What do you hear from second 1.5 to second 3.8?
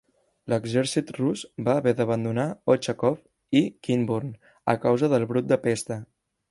va haver d'abandonar Ochakov i